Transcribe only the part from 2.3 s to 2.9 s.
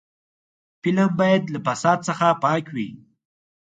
پاک وي